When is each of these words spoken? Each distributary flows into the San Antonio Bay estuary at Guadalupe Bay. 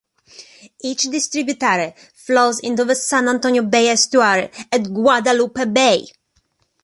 Each 0.81 1.03
distributary 1.03 1.93
flows 2.15 2.59
into 2.59 2.83
the 2.83 2.95
San 2.95 3.27
Antonio 3.29 3.61
Bay 3.61 3.87
estuary 3.89 4.49
at 4.71 4.91
Guadalupe 4.91 5.63
Bay. 5.73 6.07